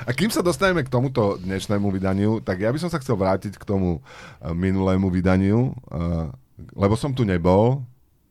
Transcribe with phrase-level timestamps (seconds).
[0.00, 3.54] A kým sa dostaneme k tomuto dnešnému vydaniu, tak ja by som sa chcel vrátiť
[3.54, 6.32] k tomu eh, minulému vydaniu, eh,
[6.72, 7.82] lebo som tu nebol,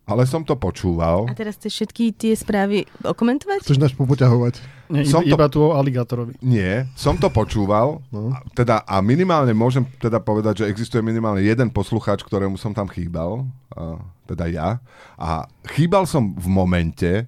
[0.04, 1.28] ale som to počúval.
[1.28, 3.60] A teraz chceš všetky tie správy okomentovať?
[3.62, 4.64] Chceš nás popoťahovať?
[4.88, 6.40] Nie, Som iba, to- tu o aligátorovi.
[6.40, 8.32] Nie, som to počúval, No.
[8.32, 12.88] a teda a minimálne môžem teda povedať, že existuje minimálne jeden poslucháč, ktorému som tam
[12.88, 14.80] chýbal, a, teda ja.
[15.20, 15.44] A
[15.76, 17.28] chýbal som v momente,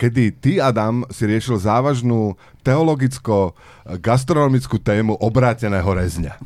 [0.00, 2.32] kedy ty, Adam, si riešil závažnú
[2.64, 6.40] teologicko-gastronomickú tému obráteného rezňa.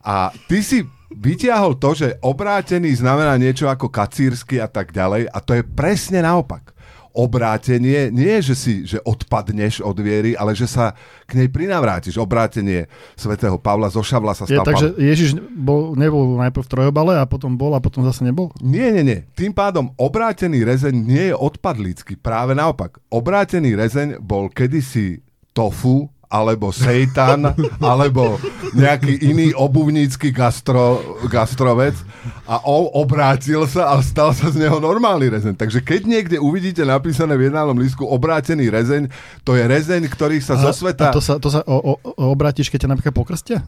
[0.00, 5.44] A ty si vytiahol to, že obrátený znamená niečo ako kacírsky a tak ďalej a
[5.44, 6.72] to je presne naopak.
[7.10, 10.94] Obrátenie nie je, že si že odpadneš od viery, ale že sa
[11.26, 12.16] k nej prinavrátiš.
[12.16, 12.86] Obrátenie
[13.18, 14.94] svätého Pavla zo Šavla sa Je, stal takže.
[14.94, 18.54] Ježiš bol, nebol najprv v trojobale a potom bol a potom zase nebol?
[18.62, 19.18] Nie, nie, nie.
[19.34, 22.14] Tým pádom obrátený rezeň nie je odpadlícky.
[22.18, 23.02] Práve naopak.
[23.10, 27.52] Obrátený rezeň bol kedysi tofu, alebo seitan,
[27.82, 28.38] alebo
[28.70, 31.98] nejaký iný obuvnícky gastro, gastrovec
[32.46, 35.58] a on obrátil sa a stal sa z neho normálny rezeň.
[35.58, 39.10] Takže keď niekde uvidíte napísané v jednálnom lístku obrátený rezeň,
[39.42, 41.10] to je rezeň, ktorý sa zo sveta...
[41.10, 43.66] A to sa, to sa o, o, obrátiš, keď ťa napríklad pokrstia?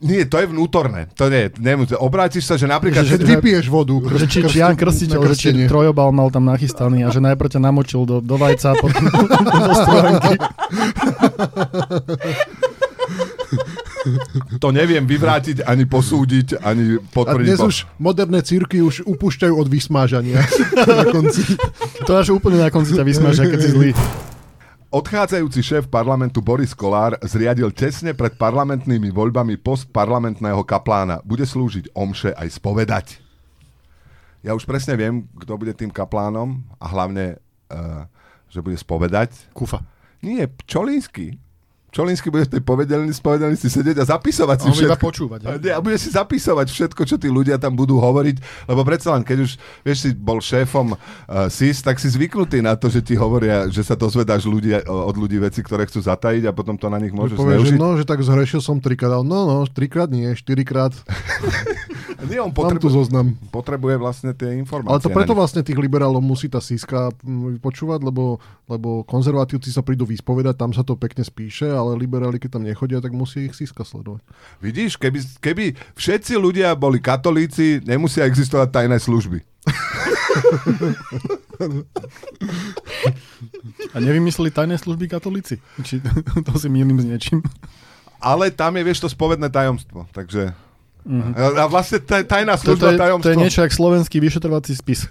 [0.00, 1.12] Nie, to je vnútorné.
[1.12, 1.92] To nie, nemusí.
[1.92, 3.04] Obrátiš sa, že napríklad...
[3.04, 4.00] Že- Keď vypiješ vodu.
[4.00, 7.60] Že či, či Jan Krstiteľ, že či trojobal mal tam nachystaný a že najprv ťa
[7.60, 9.04] namočil do, do vajca a potom
[9.68, 10.34] do strojánky.
[14.56, 17.46] To neviem vyvrátiť, ani posúdiť, ani A potvrdiť.
[17.46, 20.40] dnes už moderné círky už upúšťajú od vysmážania
[20.90, 21.44] na konci.
[22.02, 23.90] To až úplne na konci ťa vysmažia, keď si zlý.
[24.90, 31.22] Odchádzajúci šéf parlamentu Boris Kolár zriadil tesne pred parlamentnými voľbami post parlamentného kaplána.
[31.22, 33.06] Bude slúžiť omše aj spovedať.
[34.42, 37.38] Ja už presne viem, kto bude tým kaplánom a hlavne,
[37.70, 38.10] uh,
[38.50, 39.54] že bude spovedať.
[39.54, 39.78] Kufa.
[40.26, 41.38] Nie, Čolínsky.
[41.90, 45.06] Čolínsky bude v tej povedelni, spovedelnici sedieť a zapisovať si On bude iba všetko.
[45.10, 45.40] počúvať.
[45.46, 49.14] A, nie, a bude si zapisovať všetko, čo tí ľudia tam budú hovoriť, lebo predsa
[49.18, 49.50] len, keď už,
[49.82, 53.82] vieš, si bol šéfom uh, SIS, tak si zvyknutý na to, že ti hovoria, že
[53.82, 57.36] sa dozvedáš ľudia, od ľudí veci, ktoré chcú zatajiť a potom to na nich môžeš
[57.36, 57.80] Povie, že zneužiť.
[57.82, 59.26] no, že tak zhrešil som trikrát.
[59.26, 60.94] No, no, trikrát nie, štyrikrát.
[62.28, 63.26] Nie, on Mám tu potrebuje, zoznam.
[63.48, 64.92] potrebuje vlastne tie informácie.
[64.92, 68.36] Ale to preto vlastne tých liberálov musí tá síska mm, vypočúvať, lebo,
[68.68, 73.00] lebo konzervatívci sa prídu vyspovedať, tam sa to pekne spíše, ale liberáli, keď tam nechodia,
[73.00, 74.20] tak musí ich síska sledovať.
[74.60, 75.64] Vidíš, keby, keby
[75.96, 79.40] všetci ľudia boli katolíci, nemusia existovať tajné služby.
[83.92, 85.58] A nevymysleli tajné služby katolíci?
[85.82, 86.00] Či
[86.46, 87.40] to si mýlim s niečím?
[88.20, 90.04] Ale tam je, vieš, to spovedné tajomstvo.
[90.12, 90.52] Takže...
[91.00, 91.32] Mhm.
[91.34, 93.24] A vlastne taj, tajná To, to, služba je, tajomstvo.
[93.24, 95.08] to je niečo jak slovenský vyšetrovací spis.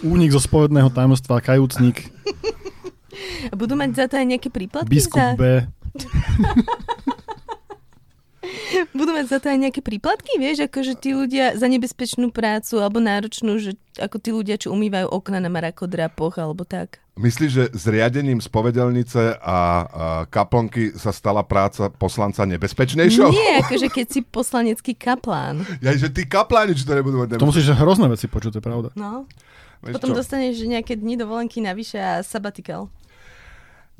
[0.00, 2.08] Únik zo spovedného tajomstva, kajúcnik,
[3.50, 4.88] A budú mať za to aj nejaké príplatky?
[4.88, 5.66] biskup Za, B.
[8.96, 10.64] budú mať za to aj nejaké príplatky, vieš?
[10.64, 15.42] Akože tí ľudia za nebezpečnú prácu alebo náročnú, že ako tí ľudia, čo umývajú okna
[15.42, 16.99] na marakodrapoch alebo tak.
[17.20, 19.58] Myslíš, že zriadením spovedelnice a, a
[20.32, 23.28] kaplnky sa stala práca poslanca nebezpečnejšou?
[23.28, 25.68] Nie, akože keď si poslanecký kaplán.
[25.84, 28.64] Ja, že tí kapláni, či to nebudú mať To musíš hrozné veci počuť, to je
[28.64, 28.88] pravda.
[28.96, 29.28] No.
[29.84, 30.24] Vieš Potom čo?
[30.24, 32.88] dostaneš nejaké dni dovolenky navyše a sabatikal.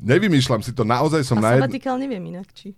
[0.01, 1.61] Nevymýšľam si to, naozaj som A na, jed...
[1.61, 2.73] sabatikal neviem inak, či.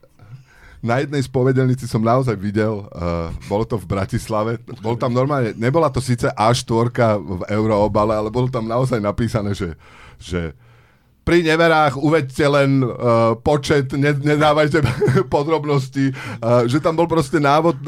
[0.83, 5.87] na jednej spovedelnici som naozaj videl, uh, bolo to v Bratislave, bol tam normálne, nebola
[5.87, 9.79] to síce A4 v euroobale, ale bolo tam naozaj napísané, že,
[10.23, 10.55] že
[11.23, 14.83] pri neverách uvedte len uh, počet, ne, nedávajte
[15.33, 16.11] podrobnosti,
[16.43, 17.79] uh, že tam bol proste návod,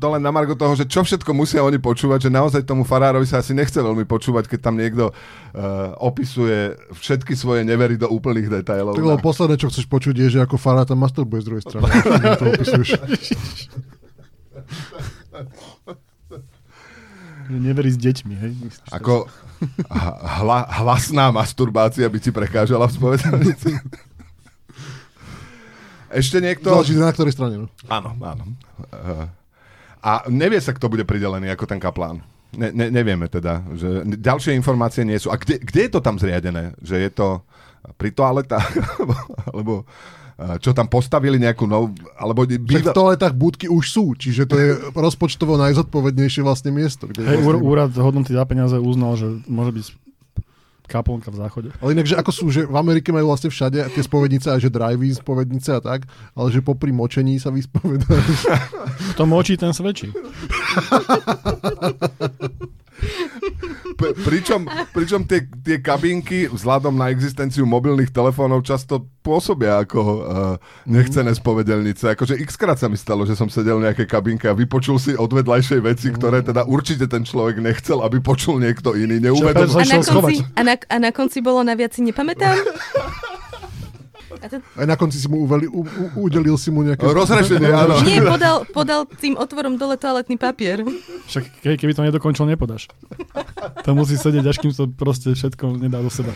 [0.00, 3.28] to len na margo toho, že čo všetko musia oni počúvať, že naozaj tomu farárovi
[3.28, 8.48] sa asi nechce veľmi počúvať, keď tam niekto uh, opisuje všetky svoje nevery do úplných
[8.48, 8.96] detailov.
[8.96, 11.84] Tak lebo posledné, čo chceš počuť, je, že ako Fará tam masturbuje z druhej strany.
[12.40, 12.96] to opisuješ.
[17.50, 18.52] Neverí s deťmi, hej?
[18.62, 19.26] Myslíš, Ako
[20.40, 23.70] hla, hlasná masturbácia by ti prekážala v spovedanici.
[26.10, 26.70] Ešte niekto?
[26.74, 27.54] Záleží na ktorej strane.
[27.60, 27.66] No.
[27.86, 28.44] Áno, áno.
[30.00, 32.24] A nevie sa, kto bude pridelený ako ten kaplán.
[32.50, 33.62] Ne, ne, nevieme teda.
[33.76, 35.30] Že ďalšie informácie nie sú.
[35.30, 36.74] A kde, kde je to tam zriadené?
[36.82, 37.28] Že je to
[37.94, 38.70] pri toaletách?
[38.98, 39.14] alebo,
[39.46, 39.74] alebo
[40.60, 41.92] čo tam postavili nejakú novú...
[42.16, 42.96] Alebo Však v býva...
[42.96, 47.12] toaletách budky už sú, čiže to je rozpočtovo najzodpovednejšie vlastne miesto.
[47.12, 47.60] Kde Hej, vlastne...
[47.60, 49.86] úr- úrad hodnoty za peniaze uznal, že môže byť
[50.90, 51.68] kaplnka v záchode.
[51.78, 54.74] Ale inak, že ako sú, že v Amerike majú vlastne všade tie spovednice, aj že
[54.74, 58.34] drive-in spovednice a tak, ale že popri močení sa vyspovedajú.
[59.14, 60.10] Kto močí, ten svedčí.
[64.00, 70.18] P- pričom pričom tie, tie kabinky vzhľadom na existenciu mobilných telefónov často pôsobia ako uh,
[70.88, 72.16] nechcené spovedelnice.
[72.16, 75.12] Akože x krát sa mi stalo, že som sedel v nejakej kabinke a vypočul si
[75.12, 79.20] od vedľajšej veci, ktoré teda určite ten človek nechcel, aby počul niekto iný.
[79.20, 79.68] Neuvedom...
[79.68, 82.56] Čo, A na, konci, a, na, a na konci bolo na viac nepamätám?
[84.40, 87.04] A to, Aj na konci si mu uveli, u, u, udelil si mu nejaké...
[87.04, 88.00] Rozhrešenie, áno.
[88.00, 90.80] nie, podal, podal tým otvorom dole toaletný papier.
[91.28, 92.88] Však ke, keby to nedokončil, nepodáš.
[93.84, 96.32] To musí sedieť, až kým to proste všetko nedá do seba.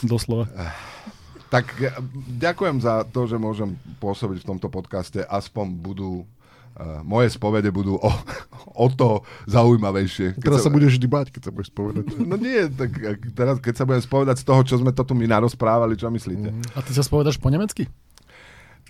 [0.00, 0.48] Doslova.
[1.50, 1.66] Tak
[2.40, 5.20] ďakujem za to, že môžem pôsobiť v tomto podcaste.
[5.26, 6.24] Aspoň budú
[7.04, 8.10] moje spovede budú o,
[8.74, 9.20] o to
[9.50, 10.38] zaujímavejšie.
[10.38, 12.04] Keď Teraz sa budeš vždy báť, keď sa budeš spovedať.
[12.20, 15.12] No nie, tak ak- teraz keď sa budem spovedať z toho, čo sme to tu
[15.12, 16.48] my narozprávali, čo myslíte?
[16.48, 16.64] Mm.
[16.72, 17.90] A ty sa spovedaš po nemecky?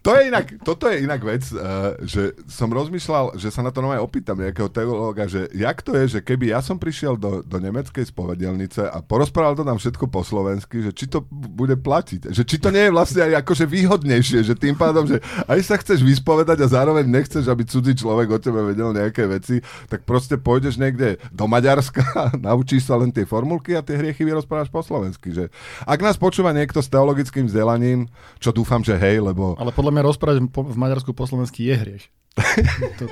[0.01, 3.85] To je inak, toto je inak vec, uh, že som rozmýšľal, že sa na to
[3.85, 7.57] nové opýtam nejakého teológa, že jak to je, že keby ja som prišiel do, do
[7.61, 12.49] nemeckej spovedelnice a porozprával to nám všetko po slovensky, že či to bude platiť, že
[12.49, 16.01] či to nie je vlastne aj akože výhodnejšie, že tým pádom, že aj sa chceš
[16.01, 19.61] vyspovedať a zároveň nechceš, aby cudzí človek o tebe vedel nejaké veci,
[19.93, 24.73] tak proste pôjdeš niekde do Maďarska, naučíš sa len tie formulky a tie hriechy vyrozprávaš
[24.73, 25.29] po slovensky.
[25.29, 25.53] Že
[25.85, 28.09] ak nás počúva niekto s teologickým vzdelaním,
[28.41, 31.75] čo dúfam, že hej, lebo Ale podľa mňa rozprávať po, v Maďarsku po slovensky je
[31.77, 32.05] hriech.
[32.99, 33.05] To,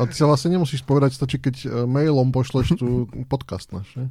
[0.00, 3.92] Ale ty sa vlastne nemusíš spovedať, stačí, keď e, mailom pošleš tu podcast náš.
[3.92, 4.08] Ne?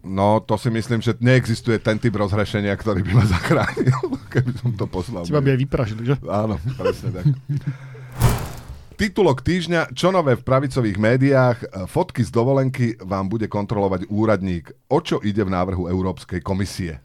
[0.00, 4.00] No, to si myslím, že neexistuje ten typ rozhrešenia, ktorý by ma zachránil,
[4.32, 5.28] keby som to poslal.
[5.28, 6.14] teba by aj vypražili, že?
[6.24, 7.24] Áno, presne tak.
[8.96, 11.58] Titulok týždňa, čo nové v pravicových médiách,
[11.88, 14.76] fotky z dovolenky vám bude kontrolovať úradník.
[14.92, 17.00] O čo ide v návrhu Európskej komisie?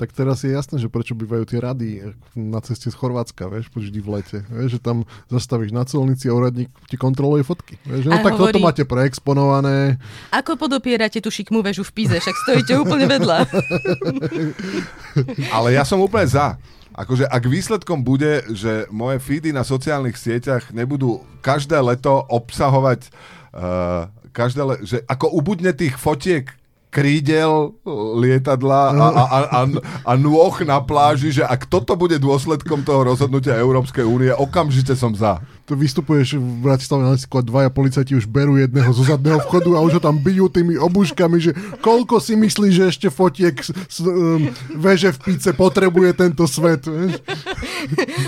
[0.00, 4.00] Tak teraz je jasné, že prečo bývajú tie rady na ceste z Chorvátska, vieš, vždy
[4.00, 4.38] v lete.
[4.48, 7.76] Vieš, že tam zastavíš na colnici a úradník ti kontroluje fotky.
[7.84, 10.00] Vieš, že no A tak toto hovorí- máte preexponované.
[10.32, 13.44] Ako podopierate tú šikmú väžu v Pize, však stojíte úplne vedľa.
[15.56, 16.56] Ale ja som úplne za.
[16.90, 23.12] Akože ak výsledkom bude, že moje feedy na sociálnych sieťach nebudú každé leto obsahovať
[23.54, 26.50] uh, každé le- že ako ubudne tých fotiek
[26.90, 27.78] krídel
[28.18, 29.60] lietadla a, a, a, a,
[30.04, 35.14] a nôh na pláži, že ak toto bude dôsledkom toho rozhodnutia Európskej únie, okamžite som
[35.14, 35.38] za.
[35.70, 39.78] Tu vystupuješ v Bratislave na letisko a dvaja policajti už berú jedného zo zadného vchodu
[39.78, 43.70] a už ho tam bijú tými obuškami, že koľko si myslíš, že ešte fotiek z,
[43.86, 46.82] z um, veže v píce potrebuje tento svet.
[46.82, 47.22] Vieš?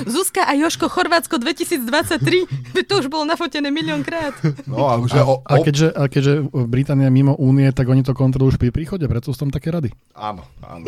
[0.06, 4.39] Zuzka a Joško Chorvátsko 2023, veď to už bolo nafotené miliónkrát.
[4.71, 8.55] No a, o, A o, keďže, a keďže Británia mimo únie, tak oni to kontrolujú
[8.55, 9.91] už pri príchode, preto sú tam také rady.
[10.15, 10.87] Áno, áno.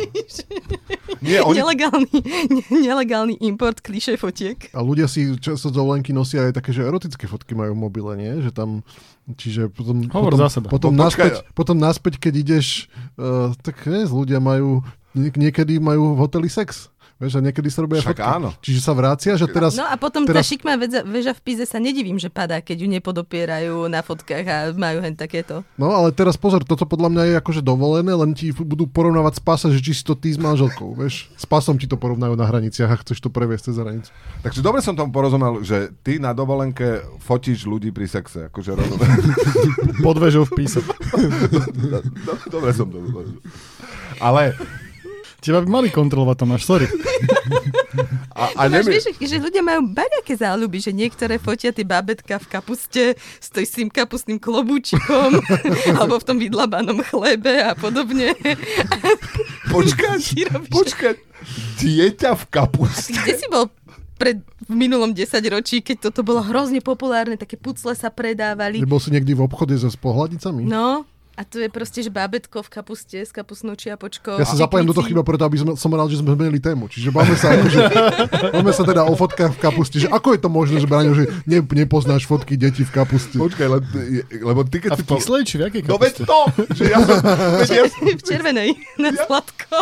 [1.24, 2.10] Nie, oni, Nelegálny,
[2.52, 4.68] ne- nelegálny import kliše fotiek.
[4.76, 8.32] A ľudia si často dovolenky nosia aj také, že erotické fotky majú v mobile, nie?
[8.44, 8.70] Že tam,
[9.36, 10.06] čiže potom...
[10.08, 10.66] Hovor potom, za seba.
[10.70, 12.66] Potom, No naspäť, potom naspäť, keď ideš,
[13.18, 16.93] uh, tak vieš, ľudia majú, nie, niekedy majú v hoteli sex.
[17.14, 18.26] Vieš, a niekedy sa robia Však fotky.
[18.28, 18.50] áno.
[18.58, 19.72] Čiže sa vrácia, že teraz...
[19.72, 22.82] No a potom tá teraz- šikmá väža, väža v Pize sa nedivím, že padá, keď
[22.82, 25.62] ju nepodopierajú na fotkách a majú hen takéto.
[25.74, 29.42] No ale teraz pozor, toto podľa mňa je akože dovolené, len ti budú porovnávať s
[29.42, 31.30] pása, že či si to ty s manželkou, vieš.
[31.34, 34.10] S pasom ti to porovnajú na hraniciach a chceš to previesť cez hranicu.
[34.42, 38.50] takže dobre som tomu porozumel, že ty na dovolenke fotíš ľudí pri sexe.
[38.50, 39.18] Akože rozumiem.
[40.02, 40.82] Pod vežou v píse.
[42.26, 42.98] Do- dobre som to.
[44.18, 44.54] Ale
[45.44, 46.88] Teba by mali kontrolovať, Tomáš, sorry.
[48.32, 52.40] a, a Máš, nemi, vieš, že ľudia majú baďaké záľuby, že niektoré fotia tie bábetka
[52.40, 55.36] v kapuste s tým- s tým kapustným klobúčikom
[56.00, 58.32] alebo v tom vydlabanom chlebe a podobne.
[59.68, 60.20] počkať,
[60.72, 61.16] počkať.
[61.76, 63.12] Dieťa v kapuste.
[63.12, 63.68] Kde si bol
[64.16, 68.80] pred, v minulom desaťročí, keď toto bolo hrozne populárne, také pucle sa predávali.
[68.80, 70.64] Nebol si niekdy v obchode so pohľadnicami?
[70.64, 74.38] No, a tu je proste, že bábetko v kapuste s kapustnou čiapočkou.
[74.38, 76.86] Ja sa zapájam do toho chyba preto, aby sme, som rád, že sme zmenili tému.
[76.86, 77.80] Čiže bavme sa, akože,
[78.54, 79.98] bavme sa teda o fotkách v kapuste.
[79.98, 83.34] Že ako je to možné, že Braňo, že ne, nepoznáš fotky detí v kapuste?
[83.34, 83.78] Počkaj, le,
[84.30, 85.02] lebo ty keď A si...
[85.02, 86.24] v kyslej či v jakej No veď kapuste?
[86.30, 87.16] to, že ja som...
[87.58, 87.84] Veď ja,
[88.20, 88.70] v červenej,
[89.02, 89.78] na sladko,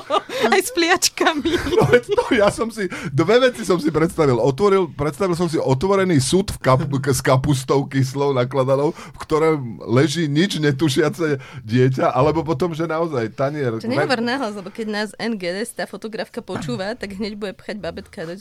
[0.49, 1.53] aj s pliačkami.
[1.77, 2.89] no veď to, ja som si...
[3.13, 4.41] Dve veci som si predstavil.
[4.41, 10.33] Otvoril, predstavil som si otvorený súd v kap, s kapustou kyslou nakladanou, v ktorom leží
[10.33, 13.79] nič netušiace dieťa, alebo potom, že naozaj tanier...
[13.79, 18.25] To nehovor nahlas, lebo keď nás NGS, tá fotografka počúva, tak hneď bude pchať babetka
[18.25, 18.35] do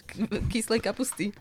[0.50, 1.31] kyslej kapusty.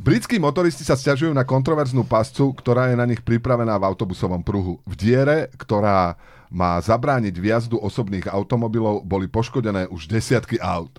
[0.00, 4.80] Britskí motoristi sa stiažujú na kontroverznú pascu, ktorá je na nich pripravená v autobusovom pruhu.
[4.88, 6.16] V diere, ktorá
[6.48, 10.96] má zabrániť vjazdu osobných automobilov, boli poškodené už desiatky aut.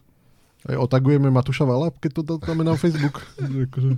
[0.70, 3.26] Aj otagujeme Matuša Vala, keď to dáme na Facebook.
[3.68, 3.98] Akože-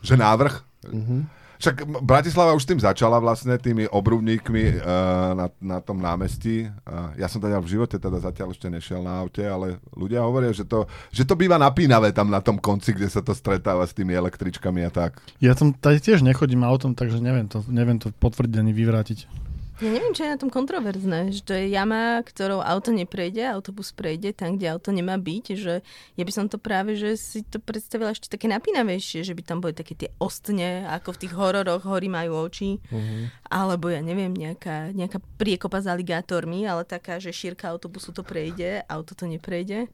[0.00, 0.54] Že návrh?
[0.88, 1.39] Mhm.
[1.60, 6.72] Však Bratislava už tým začala vlastne, tými obrubníkmi uh, na, na tom námestí.
[6.88, 10.56] Uh, ja som teda v živote teda zatiaľ ešte nešiel na aute, ale ľudia hovoria,
[10.56, 13.92] že to, že to býva napínavé tam na tom konci, kde sa to stretáva s
[13.92, 15.20] tými električkami a tak.
[15.44, 19.49] Ja tam tiež nechodím autom, takže neviem to, neviem to potvrdiť ani vyvrátiť.
[19.80, 23.96] Ja neviem, čo je na tom kontroverzné, že to je jama, ktorou auto neprejde, autobus
[23.96, 25.80] prejde tam, kde auto nemá byť, že
[26.20, 29.64] ja by som to práve, že si to predstavila ešte také napínavejšie, že by tam
[29.64, 33.32] boli také tie ostne, ako v tých hororoch, hory majú oči, uh-huh.
[33.48, 38.84] alebo ja neviem, nejaká, nejaká priekopa s aligátormi, ale taká, že šírka autobusu to prejde,
[38.84, 39.88] auto to neprejde.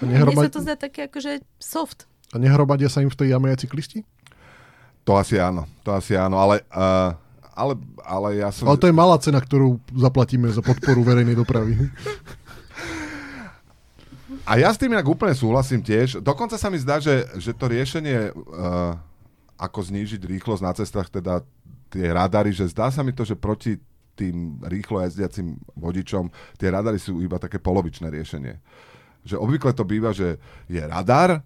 [0.00, 2.08] A Mne sa to zdá také akože soft.
[2.32, 4.00] A nehromadia sa im v tej jame aj cyklisti?
[5.04, 7.14] To asi áno, to asi áno, ale, uh,
[7.56, 8.68] ale, ale ja som...
[8.68, 11.88] Ale to je malá cena, ktorú zaplatíme za podporu verejnej dopravy.
[14.46, 16.22] A ja s tým inak úplne súhlasím tiež.
[16.22, 18.94] Dokonca sa mi zdá, že, že to riešenie, uh,
[19.58, 21.42] ako znížiť rýchlosť na cestách, teda
[21.90, 23.80] tie radary, že zdá sa mi to, že proti
[24.16, 28.54] tým rýchlo jazdiacim vodičom tie radary sú iba také polovičné riešenie.
[29.26, 30.38] Že obvykle to býva, že
[30.70, 31.42] je radar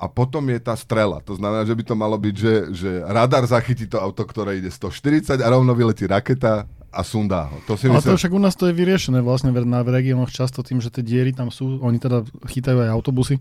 [0.00, 1.20] a potom je tá strela.
[1.28, 4.72] To znamená, že by to malo byť, že, že radar zachytí to auto, ktoré ide
[4.72, 7.60] 140 a rovno vyletí raketa a sundá ho.
[7.68, 10.64] To si Ale myslím, to však u nás to je vyriešené vlastne v- regiónoch často
[10.64, 13.36] tým, že tie diery tam sú, oni teda chytajú aj autobusy,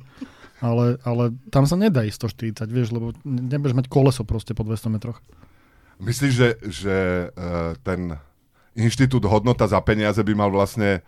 [0.59, 2.27] ale, ale tam sa nedá ísť
[2.59, 5.23] 140, vieš, lebo nebudeš mať koleso proste po 200 metroch.
[6.03, 6.97] Myslíš, že, že
[7.31, 8.19] uh, ten
[8.75, 11.03] inštitút hodnota za peniaze by mal vlastne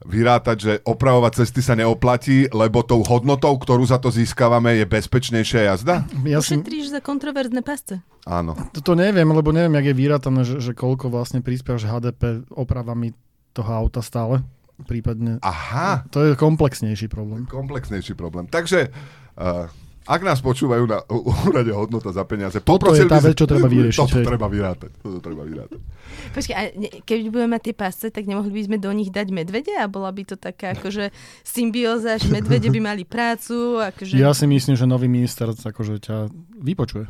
[0.00, 5.68] vyrátať, že opravovať cesty sa neoplatí, lebo tou hodnotou, ktorú za to získavame, je bezpečnejšia
[5.68, 6.08] jazda?
[6.24, 8.00] Ja si, Ušetríš za kontroverzné pasce.
[8.24, 8.56] Áno.
[8.72, 13.12] to, to neviem, lebo neviem, jak je vyrátané, že, že koľko vlastne prispievaš HDP opravami
[13.52, 14.40] toho auta stále,
[14.88, 15.36] prípadne.
[15.44, 17.44] Aha, To je komplexnejší problém.
[17.44, 18.48] komplexnejší problém.
[18.48, 18.88] Takže,
[19.36, 19.68] uh,
[20.08, 21.04] ak nás počúvajú na
[21.44, 24.26] úrade hodnota za peniaze, Toto poprosili je tá vec, čo treba vyriešiť, Toto hej.
[24.26, 24.90] treba vyrátať.
[24.96, 25.80] Toto treba vyrátať.
[26.32, 29.28] Počkaj, a ne, keď budeme mať tie pasce, tak nemohli by sme do nich dať
[29.28, 31.12] medvede a bola by to taká akože
[31.44, 34.16] symbióza, že medvede by mali prácu, akože...
[34.16, 36.32] Ja si myslím, že nový minister akože ťa
[36.64, 37.04] vypočuje.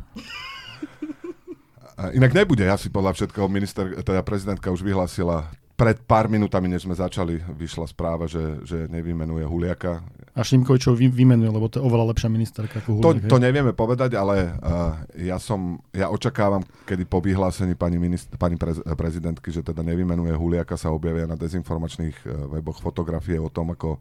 [2.01, 6.93] Inak nebude, asi podľa všetkého minister, teda prezidentka už vyhlásila pred pár minútami, než sme
[6.93, 10.05] začali, vyšla správa, že, že nevymenuje Huliaka.
[10.37, 13.25] A Šimkovičov vy, vymenuje, lebo to je oveľa lepšia ministerka ako To, Huliak.
[13.25, 13.45] to hej.
[13.49, 18.85] nevieme povedať, ale uh, ja som, ja očakávam, kedy po vyhlásení pani, minist- pani prez-
[18.93, 23.97] prezidentky, že teda nevymenuje Huliaka, sa objavia na dezinformačných uh, weboch fotografie o tom, ako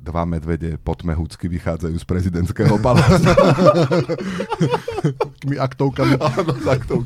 [0.00, 3.36] dva medvede potmehúcky vychádzajú z prezidentského paláca.
[5.04, 6.16] Takými aktovkami.
[6.16, 7.04] Áno, tak to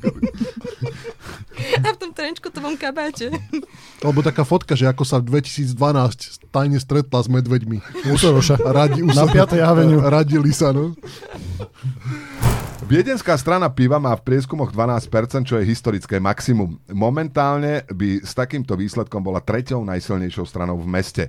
[1.83, 3.35] A v tom trenčkotovom kabáte.
[4.05, 7.81] Alebo taká fotka, že ako sa v 2012 tajne stretla s medveďmi.
[8.13, 8.61] U Soroša.
[8.61, 9.57] Radi, Na 5.
[9.65, 10.05] avenue.
[10.05, 10.93] Radili sa, no.
[12.95, 15.11] Viedenská strana piva má v prieskumoch 12%,
[15.43, 16.79] čo je historické maximum.
[16.95, 21.25] Momentálne by s takýmto výsledkom bola treťou najsilnejšou stranou v meste.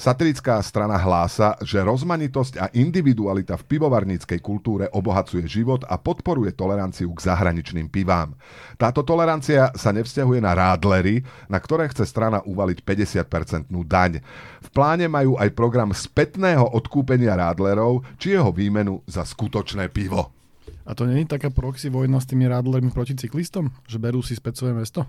[0.00, 7.12] Satirická strana hlása, že rozmanitosť a individualita v pivovarníckej kultúre obohacuje život a podporuje toleranciu
[7.12, 8.32] k zahraničným pivám.
[8.80, 11.20] Táto tolerancia sa nevzťahuje na rádlery,
[11.52, 14.24] na ktoré chce strana uvaliť 50-percentnú daň.
[14.64, 20.39] V pláne majú aj program spätného odkúpenia rádlerov či jeho výmenu za skutočné pivo.
[20.86, 23.70] A to není taká proxy vojna s tými rádlermi proti cyklistom?
[23.86, 25.06] Že berú si späť svoje mesto?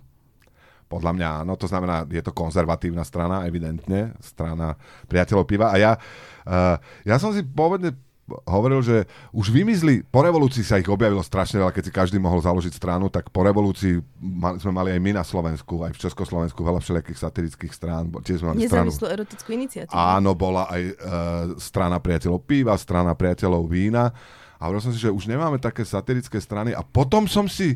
[0.92, 4.76] Podľa mňa áno, to znamená, je to konzervatívna strana, evidentne, strana
[5.08, 5.72] priateľov piva.
[5.72, 5.92] A ja,
[6.44, 6.76] uh,
[7.08, 7.96] ja som si povedne
[8.48, 8.98] hovoril, že
[9.36, 13.12] už vymizli, po revolúcii sa ich objavilo strašne veľa, keď si každý mohol založiť stranu,
[13.12, 17.20] tak po revolúcii ma, sme mali aj my na Slovensku, aj v Československu veľa všelijakých
[17.20, 18.12] satirických strán.
[18.24, 18.92] Tiež sme mali stranu.
[18.92, 19.96] Nezávislú erotickú iniciatívu.
[19.96, 20.96] Áno, bola aj uh,
[21.60, 24.12] strana priateľov piva, strana priateľov vína.
[24.62, 26.78] A hovoril som si, že už nemáme také satirické strany.
[26.78, 27.74] A potom som si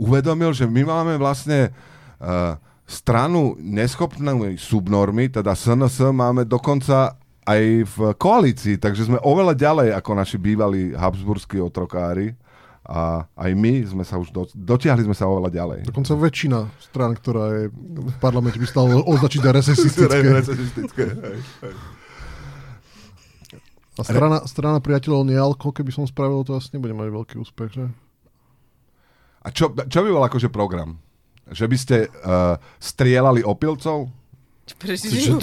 [0.00, 2.56] uvedomil, že my máme vlastne uh,
[2.88, 10.10] stranu neschopnej subnormy, teda SNS máme dokonca aj v koalícii, takže sme oveľa ďalej ako
[10.16, 12.32] naši bývalí habsburskí otrokári.
[12.82, 15.78] A aj my sme sa už do, dotiahli sme sa oveľa ďalej.
[15.86, 20.18] Dokonca väčšina strán, ktorá je v parlamente, by stalo označiť za recesistické.
[20.18, 21.74] Recesistické, hej, hej.
[23.92, 27.86] A strana, strana priateľov nealko, keby som spravil, to asi nebude mať veľký úspech, že?
[29.42, 30.96] A čo, čo by bol akože program?
[31.50, 34.08] Že by ste uh, strieľali opilcov?
[34.78, 35.36] Prežijú.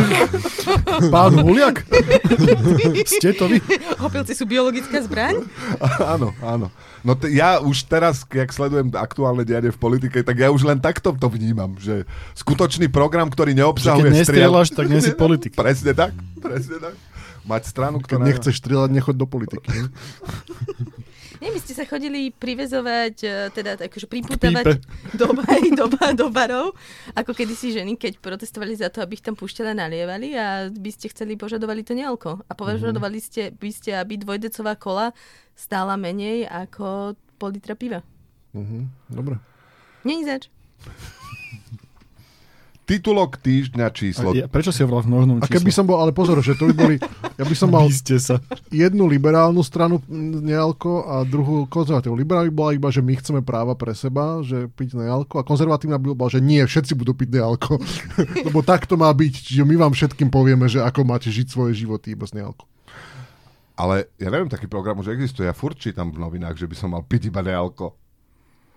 [1.14, 1.84] Pán Huliak?
[3.06, 3.60] Ste to vy?
[4.00, 5.44] Opilci sú biologická zbraň?
[6.16, 6.72] áno, áno.
[7.04, 10.80] No t- ja už teraz, jak sledujem aktuálne dianie v politike, tak ja už len
[10.80, 15.52] takto to vnímam, že skutočný program, ktorý Že keď neobsahuje nestrieľaš, tak nie si politik.
[15.60, 16.94] Presne tak, presne tak.
[17.50, 18.22] Mať stranu, Keď ktorá...
[18.22, 19.66] nechceš strieľať, nechoď do politiky.
[19.66, 19.90] ne?
[21.40, 25.16] Nie, by ste sa chodili privezovať, e, teda akože priputávať pípe.
[25.16, 25.32] do,
[25.80, 26.76] do, do barov,
[27.16, 31.08] ako kedysi ženy, keď protestovali za to, aby ich tam púšťala nalievali a by ste
[31.08, 32.44] chceli, požadovali to nealko.
[32.44, 35.16] A požadovali ste, by ste, aby dvojdecová kola
[35.56, 38.04] stála menej ako pol litra piva.
[38.52, 39.40] Mhm, dobre.
[40.04, 40.52] Není zač.
[42.90, 44.34] Titulok týždňa číslo...
[44.34, 46.74] Ja, prečo si hovoril v množnom A keby som bol, ale pozor, že to by
[46.74, 46.96] boli,
[47.38, 48.42] ja by som mal sa.
[48.66, 52.18] jednu liberálnu stranu nealko a druhú konzervatívnu.
[52.18, 56.02] Liberálna by bola iba, že my chceme práva pre seba, že piť nealko a konzervatívna
[56.02, 57.78] by bola, že nie, všetci budú piť nealko.
[58.50, 61.78] Lebo tak to má byť, čiže my vám všetkým povieme, že ako máte žiť svoje
[61.78, 62.66] životy iba z nealko.
[63.78, 65.46] Ale ja neviem, taký program už existuje.
[65.46, 67.94] Ja furt čítam v novinách, že by som mal piť iba nealko.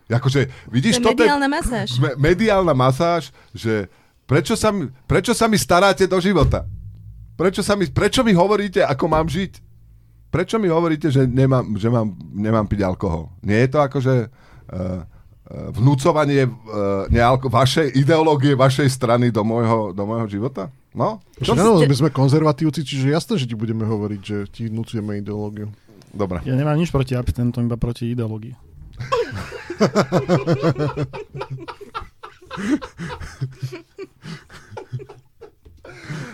[0.06, 1.90] Akože, To vidíš, toto je mediálna masáž.
[1.98, 3.90] me- mediálna masáž, že
[4.26, 6.64] prečo sa, mi, prečo sa mi staráte do života?
[7.34, 9.58] Prečo, sa mi, prečo mi hovoríte, ako mám žiť?
[10.30, 13.30] Prečo mi hovoríte, že nemám, že mám, nemám piť alkohol?
[13.42, 15.02] Nie je to akože uh,
[15.74, 16.54] vnúcovanie uh,
[17.10, 20.70] nealko, vašej ideológie, vašej strany do môjho, do môjho života?
[20.94, 21.20] No?
[21.42, 21.58] Čo?
[21.58, 25.70] Čo áno, my sme konzervatívci, čiže jasné, že ti budeme hovoriť, že ti vnúcujeme ideológiu.
[26.14, 26.46] Dobre.
[26.46, 28.54] Ja nemám nič proti abstinentom, iba proti ideológii.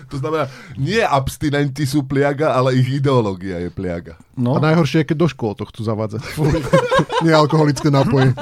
[0.10, 4.18] To znamená, nie abstinenti sú pliaga, ale ich ideológia je pliaga.
[4.34, 6.26] No, A najhoršie je, keď do škôl to chcú zavádzať.
[7.22, 8.34] Nealkoholické nápoje.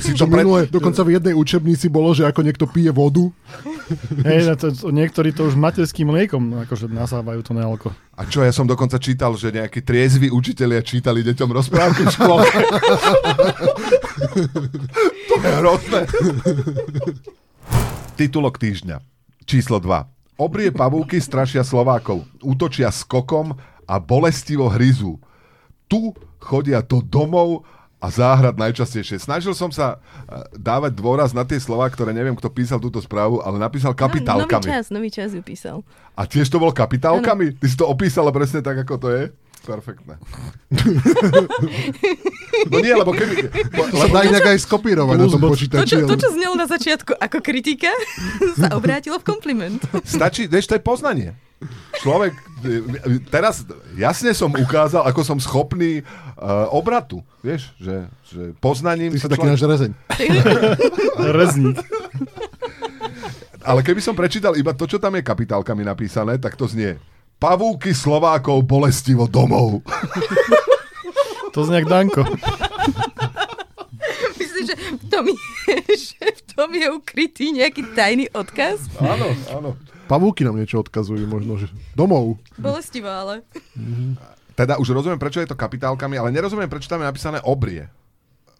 [0.00, 0.42] Si to pre...
[0.42, 3.28] minule, dokonca v jednej učebnici bolo, že ako niekto pije vodu,
[4.24, 7.88] hej, to, to, niektorí to už materským mliekom akože nasávajú to nealko.
[8.16, 12.44] A čo, ja som dokonca čítal, že nejakí triezvi učitelia čítali deťom rozprávky v škole.
[15.28, 16.00] to je hrozné.
[18.16, 18.96] Titulok týždňa.
[19.44, 20.40] Číslo 2.
[20.40, 22.24] Obrie pavúky strašia Slovákov.
[22.40, 23.52] Útočia skokom
[23.84, 25.20] a bolestivo hryzú.
[25.86, 27.68] Tu chodia do domov
[28.06, 29.18] a záhrad najčastejšie.
[29.18, 33.42] Snažil som sa eh, dávať dôraz na tie slova, ktoré neviem, kto písal túto správu,
[33.42, 34.70] ale napísal No, nový kapitálkami.
[34.70, 35.82] čas, nový čas ju písal.
[36.14, 37.58] A tiež to bolo kapitálkami?
[37.58, 39.22] Ty si to opísala presne tak, ako to je?
[39.66, 40.14] Perfektné.
[42.70, 43.50] no nie, lebo keby...
[43.98, 45.50] sa dá inak aj skopírovať na tom bod.
[45.50, 45.90] To počítači.
[45.90, 47.90] čo, to, čo znelo na začiatku ako kritika,
[48.62, 49.82] sa obrátilo v kompliment.
[50.06, 51.34] Stačí, vieš, to je poznanie.
[52.04, 52.36] Človek,
[53.32, 53.64] teraz
[53.96, 57.24] jasne som ukázal, ako som schopný uh, obratu.
[57.40, 57.96] Vieš, že,
[58.28, 59.12] že poznaním...
[59.12, 59.90] Ty si sa taký náš rezeň.
[61.40, 61.80] Rezník.
[63.66, 67.00] Ale keby som prečítal iba to, čo tam je kapitálkami napísané, tak to znie
[67.36, 69.82] Pavúky Slovákov bolestivo domov.
[71.56, 72.20] To znie Danko.
[74.36, 75.40] Myslím, že v tom je,
[75.96, 78.84] že v tom je ukrytý nejaký tajný odkaz.
[79.00, 79.72] Áno, áno.
[80.06, 81.66] Pavúky nám niečo odkazujú možno, že
[81.98, 82.38] domov.
[82.54, 83.42] Bolestivo, ale.
[84.56, 87.90] Teda už rozumiem, prečo je to kapitálkami, ale nerozumiem, prečo tam je napísané obrie.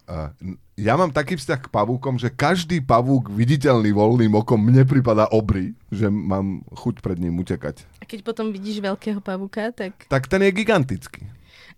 [0.06, 0.30] Uh,
[0.78, 5.74] ja mám taký vzťah k pavúkom, že každý pavúk viditeľný voľným okom mne pripadá obry,
[5.90, 7.82] že mám chuť pred ním utekať.
[7.98, 10.06] A keď potom vidíš veľkého pavúka, tak...
[10.06, 11.26] Tak ten je gigantický.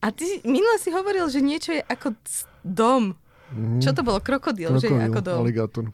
[0.04, 2.20] A ty minule si hovoril, že niečo je ako
[2.60, 3.16] dom.
[3.48, 3.80] Mhm.
[3.80, 4.20] Čo to bolo?
[4.20, 5.38] Krokodil, že je Krokodil, ako dom.
[5.40, 5.84] aligátor.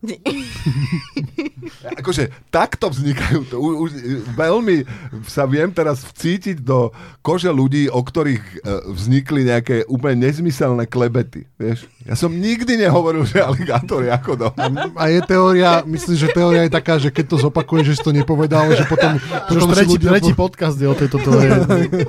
[2.00, 3.92] Akože takto vznikajú, to, u, už,
[4.32, 4.88] veľmi
[5.28, 6.88] sa viem teraz vcítiť do
[7.20, 8.56] kože ľudí, o ktorých e,
[8.96, 11.44] vznikli nejaké úplne nezmyselné klebety.
[11.60, 11.84] Vieš?
[12.08, 14.56] Ja som nikdy nehovoril, že aligátor je ako dom.
[14.96, 18.16] A je teória, myslím, že teória je taká, že keď to zopakuješ, že si to
[18.16, 19.20] nepovedal, že potom,
[19.52, 20.16] Už potom tretí, ľudia...
[20.16, 21.60] tretí podcast je o tejto tvojej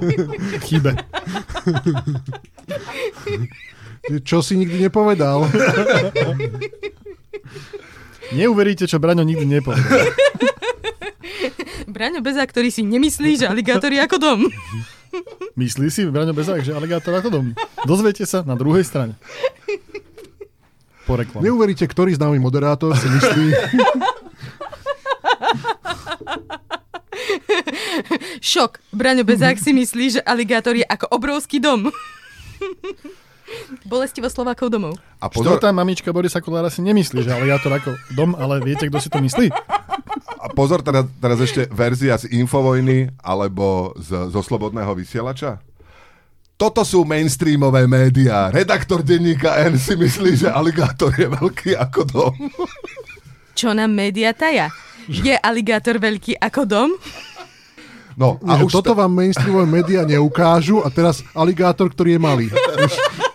[0.71, 0.95] chybe.
[4.25, 5.45] Čo si nikdy nepovedal?
[8.31, 10.07] Neuveríte, čo Braňo nikdy nepovedal.
[11.91, 14.39] Braňo Beza, ktorý si nemyslí, že aligátor je ako dom.
[15.59, 17.51] Myslí si Braňo Bezák, že aligátor ako dom?
[17.83, 19.19] Dozviete sa na druhej strane.
[21.03, 21.43] Po reklame.
[21.43, 23.45] Neuveríte, ktorý známy moderátor si myslí,
[28.41, 28.79] Šok.
[28.95, 31.91] Braňo Bezák si myslí, že aligátor je ako obrovský dom.
[33.85, 34.93] Bolestivo Slovákov domov.
[35.21, 38.99] A pozor, Štvrtá mamička Borisa Kolára si nemyslí, že aligátor ako dom, ale viete, kto
[38.99, 39.49] si to myslí?
[40.41, 45.61] a pozor teraz, teraz ešte verzia z Infovojny alebo z, zo Slobodného vysielača.
[46.57, 48.53] Toto sú mainstreamové médiá.
[48.53, 52.35] Redaktor denníka N si myslí, že aligátor je veľký ako dom.
[53.57, 54.69] Čo nám média taja?
[55.09, 56.89] Je aligátor veľký ako dom?
[58.13, 62.47] No, a že už toto vám mainstreamové médiá neukážu a teraz aligátor, ktorý je malý.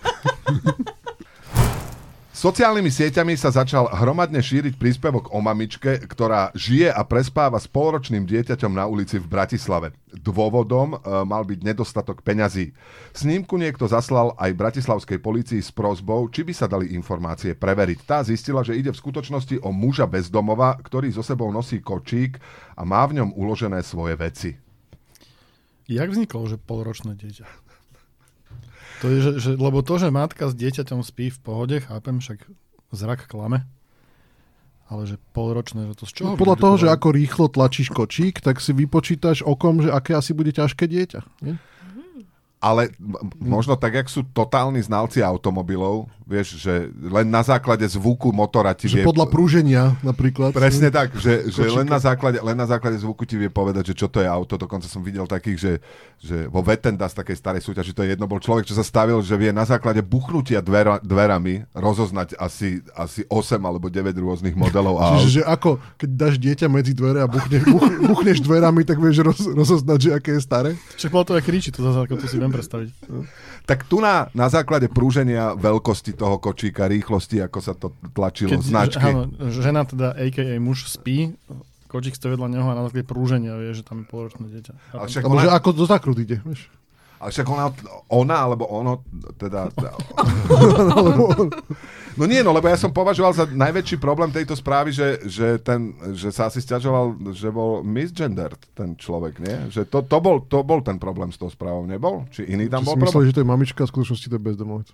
[2.36, 8.28] Sociálnymi sieťami sa začal hromadne šíriť príspevok o mamičke, ktorá žije a prespáva s polročným
[8.28, 9.96] dieťaťom na ulici v Bratislave.
[10.12, 12.76] Dôvodom e, mal byť nedostatok peňazí.
[13.16, 18.04] Snímku niekto zaslal aj bratislavskej policii s prozbou, či by sa dali informácie preveriť.
[18.04, 22.36] Tá zistila, že ide v skutočnosti o muža bezdomova, ktorý so sebou nosí kočík
[22.76, 24.50] a má v ňom uložené svoje veci.
[25.88, 27.65] Jak vzniklo, že polročné dieťa?
[29.04, 32.48] To je, že, že, lebo to, že matka s dieťaťom spí v pohode, chápem, však
[32.96, 33.68] zrak klame.
[34.86, 36.26] Ale že polročné, že to z čoho?
[36.32, 40.30] No, podľa toho, že ako rýchlo tlačíš kočík, tak si vypočítaš okom, že aké asi
[40.30, 41.20] bude ťažké dieťa.
[41.42, 41.58] Nie?
[42.66, 42.90] Ale
[43.38, 48.90] možno tak, jak sú totálni znalci automobilov, vieš, že len na základe zvuku motora ti
[48.90, 49.06] Že vie...
[49.06, 50.50] podľa prúženia napríklad.
[50.50, 53.94] Presne tak, že, že len, na základe, len na základe zvuku ti vie povedať, že
[53.94, 54.58] čo to je auto.
[54.58, 55.72] Dokonca som videl takých, že,
[56.18, 59.22] že vo Vetenda z takej starej súťaži, to je jedno, bol človek, čo sa stavil,
[59.22, 64.98] že vie na základe buchnutia dvera, dverami rozoznať asi, asi 8 alebo 9 rôznych modelov
[65.06, 65.22] aut.
[65.22, 69.22] Čiže že ako, keď dáš dieťa medzi dvere a buchneš, buch, buchneš dverami, tak vieš
[69.22, 70.70] roz, rozoznať, že aké je staré?
[70.98, 72.88] Však bolo to aj kriči, to zase ako to si viem predstaviť.
[73.68, 79.02] Tak tu na, na základe prúženia veľkosti toho kočíka, rýchlosti, ako sa to tlačilo, značky.
[79.02, 80.56] Že, áno, žena teda, a.k.a.
[80.56, 81.36] muž spí,
[81.86, 84.72] kočík stojí vedľa neho a na základe prúženia vie, že tam je polročné dieťa.
[84.96, 86.68] Ale však, že ona, ako do zakrut ide, vieš?
[87.16, 87.66] Ale však ona,
[88.12, 89.00] ona, alebo ono,
[89.40, 89.72] teda...
[92.16, 95.92] No nie, no, lebo ja som považoval za najväčší problém tejto správy, že, že, ten,
[96.16, 99.68] že sa asi stiažoval, že bol misgendered ten človek, nie?
[99.68, 102.24] Že to, to, bol, to bol ten problém s tou správou, nebol?
[102.32, 103.28] Či iný tam Či bol si mysleli, problém?
[103.28, 104.88] že to je mamička, a v skutočnosti to je bezdomovec.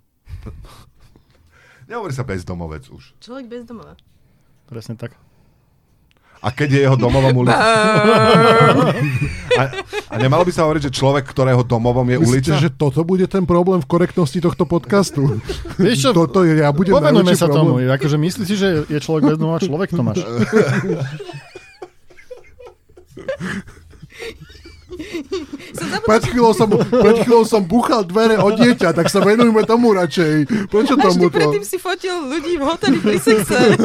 [1.87, 3.15] Nehovorí sa bezdomovec už.
[3.23, 3.95] Človek bez domova.
[4.67, 5.15] Presne tak.
[6.43, 7.55] A keď je jeho domovom ulica?
[9.53, 9.69] A,
[10.09, 12.57] a nemalo by sa hovoriť, že človek, ktorého domovom je Myslíte, ulica?
[12.57, 15.45] že toto bude ten problém v korektnosti tohto podcastu?
[15.77, 16.97] Vieš čo, Toto je, ja budem
[17.37, 17.77] sa tomu.
[17.77, 17.93] problém.
[17.93, 20.25] Akože myslíš si, že je človek bez domova človek, Tomáš?
[25.79, 29.95] Som Pred chvíľou, som, pred chvíľou som buchal dvere od dieťa, tak sa venujme tomu
[29.97, 30.69] radšej.
[30.69, 33.79] Prečo Máš, tomu ty predtým si fotil ľudí v hoteli pri sexe.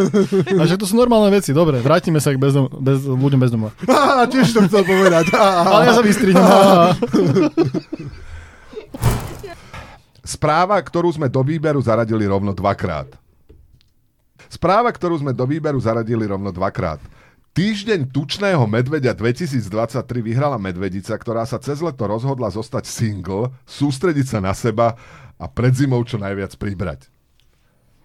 [0.57, 1.55] A že to sú normálne veci.
[1.55, 3.71] Dobre, vrátime sa k bezdom, bez, ľuďom bez domova.
[3.87, 5.31] Á, tiež som chcel povedať.
[5.31, 6.45] Á, Ale ja sa vystrihnem.
[10.27, 13.07] Správa, ktorú sme do výberu zaradili rovno dvakrát.
[14.51, 16.99] Správa, ktorú sme do výberu zaradili rovno dvakrát.
[17.57, 24.37] Týždeň tučného medveďa 2023 vyhrala medvedica, ktorá sa cez leto rozhodla zostať single, sústrediť sa
[24.37, 24.93] na seba
[25.41, 27.09] a pred zimou čo najviac pribrať.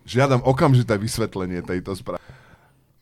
[0.09, 2.25] Žiadam okamžité vysvetlenie tejto správy.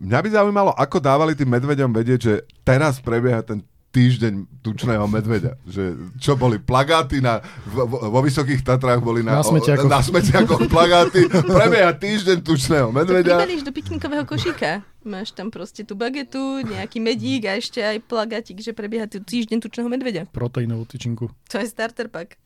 [0.02, 2.34] Mňa by zaujímalo, ako dávali tým medveďom vedieť, že
[2.66, 5.58] teraz prebieha ten týždeň tučného medveďa.
[5.66, 9.90] Že, čo boli plagáty na, vo, vo Vysokých Tatrách boli na, Na smetiakoch.
[9.90, 11.26] na smetiakoch plagáty.
[11.26, 13.34] Prebieha týždeň tučného medveďa.
[13.34, 14.86] Pribališ do piknikového košíka.
[15.02, 19.58] Máš tam proste tú bagetu, nejaký medík a ešte aj plagatík, že prebieha tu týždeň
[19.58, 20.30] tučného medveďa.
[20.30, 21.26] Proteínovú tyčinku.
[21.50, 22.38] To je starter pack.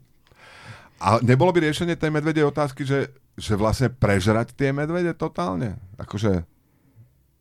[0.96, 5.76] A nebolo by riešenie tej medvedej otázky, že, že vlastne prežrať tie medvede totálne?
[5.98, 6.46] Akože,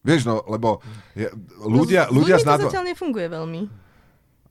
[0.02, 0.82] vieš no, lebo
[1.14, 1.30] je,
[1.62, 3.62] ľudia, no, ľudia ľuďmi z to nadva- zatiaľ nefunguje veľmi.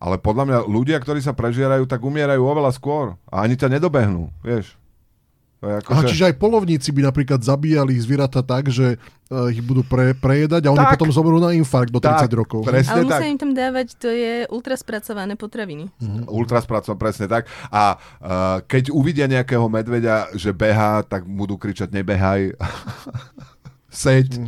[0.03, 3.15] Ale podľa mňa ľudia, ktorí sa prežierajú, tak umierajú oveľa skôr.
[3.31, 4.75] A ani ťa nedobehnú, vieš.
[5.62, 6.07] To je ako, Aha, že...
[6.11, 10.75] čiže aj polovníci by napríklad zabíjali zvieratá tak, že uh, ich budú pre, prejedať a
[10.75, 10.99] oni Tak.
[10.99, 12.67] potom zoberú na infarkt do 30 Tak, rokov.
[12.67, 13.23] presne Ale tak.
[13.23, 15.87] musia im tam dávať, to je ultraspracované potraviny.
[16.27, 17.47] Ultraspracované, presne tak.
[17.71, 22.59] A uh, keď uvidia nejakého medveďa, že behá, tak budú kričať nebehaj.
[23.93, 24.41] Seď.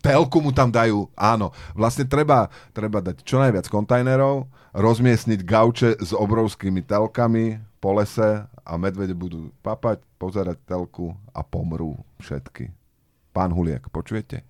[0.00, 1.10] Telku mu tam dajú.
[1.18, 1.50] Áno.
[1.74, 8.72] Vlastne treba, treba dať čo najviac kontajnerov, rozmiestniť gauče s obrovskými telkami po lese a
[8.76, 12.68] medvede budú papať, pozerať telku a pomrú všetky.
[13.32, 14.44] Pán Huliak, počujete?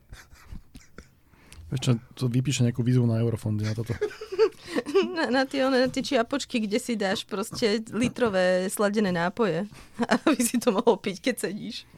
[1.71, 3.95] Vieš čo, to vypíše nejakú výzvu na eurofondy na toto.
[5.17, 9.65] Na, na, tie, one, na tie čiapočky, kde si dáš proste litrové sladené nápoje.
[10.25, 11.89] Aby si to mohol piť, keď sedíš.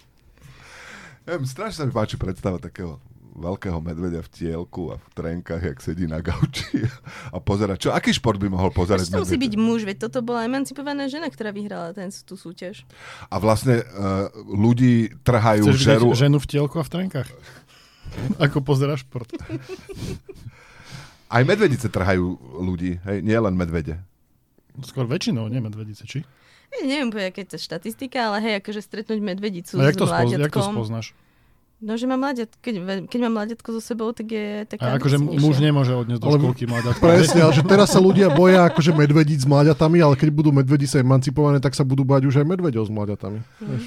[1.27, 3.03] Ja, mi strašne sa mi páči predstava takého
[3.39, 6.85] veľkého medvedia v tielku a v trenkách, jak sedí na gauči
[7.35, 7.79] a pozera.
[7.79, 11.31] Čo, aký šport by mohol pozerať to musí byť muž, veď toto bola emancipovaná žena,
[11.31, 12.83] ktorá vyhrala ten, tú súťaž.
[13.31, 16.09] A vlastne uh, ľudí trhajú Chceš žeru.
[16.19, 17.31] ženu v tielku a v trenkách?
[18.45, 19.31] Ako pozeráš šport?
[21.29, 24.01] Aj medvedice trhajú ľudí, hej, nie len medvede.
[24.81, 26.25] Skôr väčšinou, nie medvedice, či?
[26.69, 30.07] Ja neviem, aká je to štatistika, ale hej, akože stretnúť medvedicu A jak s to,
[30.09, 31.07] spoz, jak to spoznáš?
[31.79, 34.83] No, že má mláďat, keď, keď má mláďatko so sebou, tak je taká...
[34.83, 36.99] A akože muž nemôže odniesť do školky mláďatka.
[36.99, 40.91] Presne, ale že teraz sa ľudia boja akože medvedíc s mláďatami, ale keď budú medvedi
[40.91, 43.39] sa emancipované, tak sa budú bať už aj medveďov s mláďatami.
[43.63, 43.85] Vieš.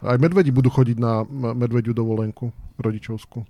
[0.00, 3.44] Aj medvedi budú chodiť na medvediu dovolenku rodičovskú.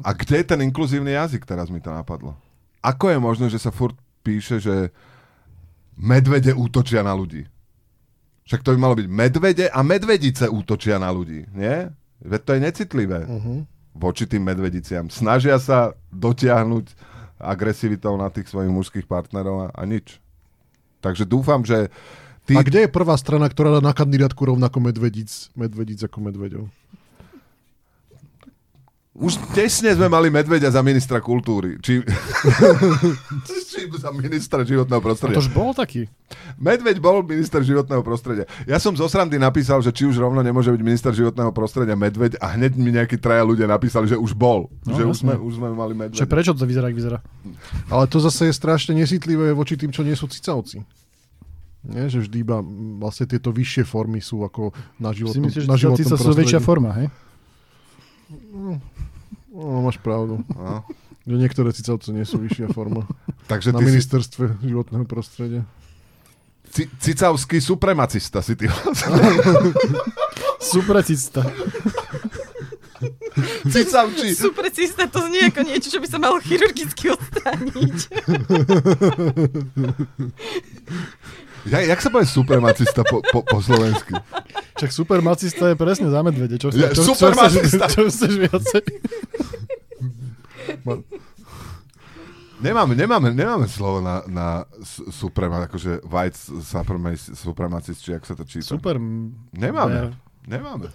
[0.00, 2.40] A kde je ten inkluzívny jazyk, teraz mi to napadlo?
[2.80, 4.96] Ako je možné, že sa furt píše, že
[6.00, 7.44] medvede útočia na ľudí?
[8.48, 11.88] Však to by malo byť medvede a medvedice útočia na ľudí, nie?
[12.22, 13.66] Veď to je necitlivé Uh-huh.
[13.96, 15.10] voči tým medvediciam.
[15.10, 16.94] Snažia sa dotiahnuť
[17.40, 20.22] agresivitou na tých svojich mužských partnerov a, a nič.
[21.04, 21.92] Takže dúfam, že
[22.48, 22.56] ty...
[22.56, 26.64] A kde je prvá strana, ktorá dá na kandidátku rovnako medvedic, medvedic ako medvedov?
[29.14, 31.78] Už tesne sme mali medveďa za ministra kultúry.
[31.78, 32.02] Či,
[33.70, 35.38] či za ministra životného A prostredia.
[35.38, 36.10] to už bol taký.
[36.58, 38.42] Medveď bol minister životného prostredia.
[38.66, 42.42] Ja som zo srandy napísal, že či už rovno nemôže byť minister životného prostredia medveď
[42.42, 44.66] a hneď mi nejakí traja ľudia napísali, že už bol.
[44.82, 46.18] No, že už sme, už sme mali medveď.
[46.26, 47.18] prečo to vyzerá, ak vyzerá?
[47.94, 50.82] Ale to zase je strašne nesitlivé voči tým, čo nie sú cicavci.
[51.84, 52.64] Nie, že vždy iba
[52.98, 56.58] vlastne tieto vyššie formy sú ako na Si životnom, myslíš, na životnom sa sú väčšia
[56.58, 56.66] prostredí.
[56.66, 57.06] forma, hej?
[59.54, 60.42] No, máš pravdu.
[60.50, 60.82] No.
[61.24, 63.06] Že niektoré cicavce nie sú vyššia forma.
[63.48, 65.62] Takže na ty si ministerstve životného prostredia.
[66.68, 68.66] ci, cicavský supremacista si ty.
[70.74, 71.46] Suprecista.
[73.68, 74.34] Cicavči.
[74.34, 77.98] Suprecista to znie ako niečo, čo by sa malo chirurgicky odstrániť.
[81.64, 84.12] Ja, jak sa povie supremacista po, po, po slovensky?
[84.76, 86.60] Však supermacista je presne za medvede.
[86.60, 87.88] Čo, Ja, čo, čo, supermacista.
[87.88, 88.82] Čo, chceš viacej?
[92.60, 94.46] Nemáme, nemáme, nemáme slovo na, na
[94.80, 96.36] su- suprema, akože white
[97.32, 98.72] supremacist, či jak sa to číta.
[98.72, 98.96] Super.
[99.52, 100.16] Nemáme.
[100.44, 100.92] Nemáme.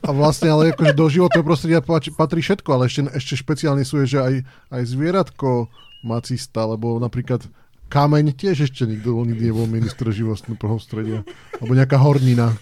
[0.00, 1.80] A vlastne, ale akože do životného prostredia
[2.16, 4.34] patrí všetko, ale ešte, ešte špeciálne sú, je, že aj,
[4.72, 5.68] aj zvieratko
[6.00, 7.44] macista, lebo napríklad
[7.92, 11.20] kameň tiež ešte nikto nikdy nebol minister životného prostredia.
[11.60, 12.56] Alebo nejaká hornina.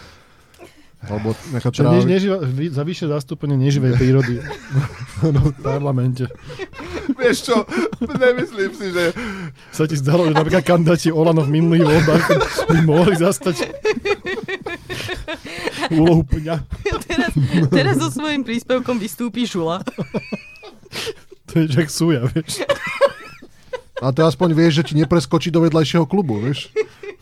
[1.00, 2.12] Alebo nejaká Čo než, tráva.
[2.12, 2.36] neživa,
[2.76, 4.42] za vyššie zastúpenie neživej prírody
[5.24, 6.28] v parlamente.
[7.16, 7.56] Vieš čo,
[8.04, 9.04] nemyslím si, že
[9.72, 12.24] Sa ti zdalo, že napríklad kandidáti Olano v minulých voľbách
[12.68, 13.64] by mohli zastať
[15.88, 16.56] úlohu pňa.
[17.08, 17.32] teraz,
[17.72, 19.80] teraz so svojím príspevkom vystúpi Žula.
[21.50, 22.62] To je jak súja, vieš.
[24.00, 26.72] A to aspoň vieš, že ti nepreskočí do vedľajšieho klubu, vieš?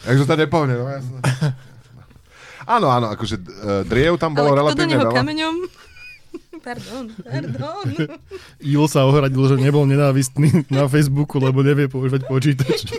[0.07, 1.19] Takže to nepovne, no jasné.
[2.69, 3.45] Áno, áno, akože uh,
[3.83, 5.17] driev tam bolo Ale kto do relatívne neho veľa.
[5.17, 5.55] kameňom...
[6.59, 7.87] Pardon, pardon.
[8.61, 12.85] Il sa ohradil, že nebol nenávistný na Facebooku, lebo nevie používať počítač.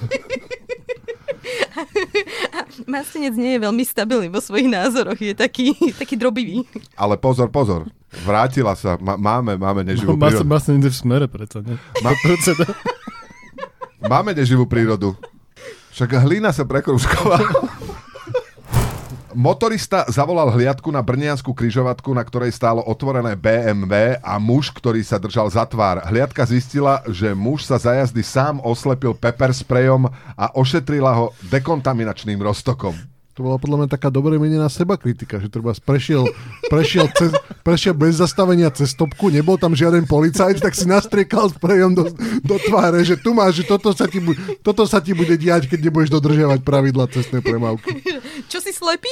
[2.90, 6.66] Mastinec nie je veľmi stabilný vo svojich názoroch, je taký, taký drobivý.
[6.98, 7.86] Ale pozor, pozor.
[8.26, 8.98] Vrátila sa.
[8.98, 10.50] Ma, máme, máme neživú prírodu.
[10.50, 11.78] masne ide v smere predsa, ne?
[12.02, 12.16] Ma.
[14.04, 15.16] Máme neživú prírodu.
[15.92, 17.44] Však hlina sa prekruškovala.
[19.30, 25.22] Motorista zavolal hliadku na Brniansku kryžovatku, na ktorej stálo otvorené BMW a muž, ktorý sa
[25.22, 26.02] držal za tvár.
[26.02, 32.42] Hliadka zistila, že muž sa za jazdy sám oslepil pepper sprayom a ošetrila ho dekontaminačným
[32.42, 32.98] roztokom.
[33.40, 36.28] To bola podľa mňa taká dobre menená seba kritika, že treba prešiel,
[36.68, 37.32] prešiel, cez,
[37.64, 42.12] prešiel bez zastavenia cez stopku, nebol tam žiaden policajt, tak si nastriekal sprejom do,
[42.44, 44.20] do tváre, že tu máš, že toto sa, ti,
[44.60, 48.04] toto sa ti bude diať, keď nebudeš dodržiavať pravidla cestnej premávky.
[48.52, 49.08] Čo si slepý?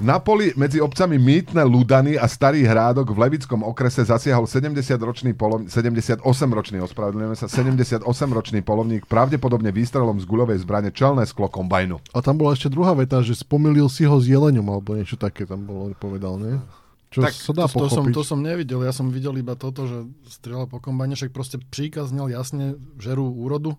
[0.00, 5.68] Na poli medzi obcami Mýtne Ludany a Starý Hrádok v Levickom okrese zasiahol 70-ročný polov...
[5.68, 11.98] 78-ročný, ospravedlňujeme sa, 78-ročný polovník pravdepodobne výstrelom z guľovej zbrane čelné sklo kombajnu.
[12.14, 15.42] A tam bola ešte druhá veta, že spomilil si ho s jeleňom, alebo niečo také
[15.42, 16.62] tam bolo, povedal, nie?
[17.10, 19.86] Čo Tak sa dá To, to, som, to som nevidel, ja som videl iba toto,
[19.86, 23.78] že strieľal po kombajne, však proste príkaz znel jasne, žerú úrodu.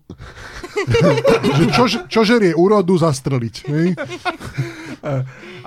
[1.44, 3.54] Že čo, čo žerie úrodu zastreliť.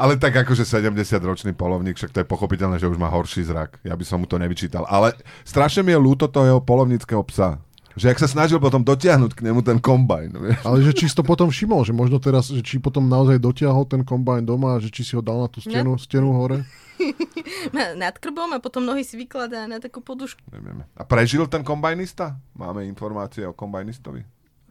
[0.02, 3.78] Ale tak akože 70-ročný polovník, však to je pochopiteľné, že už má horší zrak.
[3.86, 4.90] Ja by som mu to nevyčítal.
[4.90, 5.14] Ale
[5.46, 7.62] strašne mi je ľúto toho jeho polovníckého psa.
[8.00, 10.32] Že ak sa snažil potom dotiahnuť k nemu ten kombajn.
[10.32, 10.58] Vieš?
[10.64, 13.84] Ale že či si to potom všimol, že možno teraz, že či potom naozaj dotiahol
[13.84, 16.64] ten kombajn doma, že či si ho dal na tú stenu, stenu hore.
[17.76, 20.40] Má nad krbom a potom nohy si vykladá na takú podušku.
[20.48, 20.88] Nevieme.
[20.96, 22.40] A prežil ten kombajnista?
[22.56, 24.24] Máme informácie o kombajnistovi?